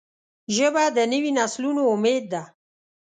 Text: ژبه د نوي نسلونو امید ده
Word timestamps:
ژبه 0.55 0.83
د 0.95 0.97
نوي 1.13 1.31
نسلونو 1.39 1.81
امید 1.93 2.23
ده 2.31 2.43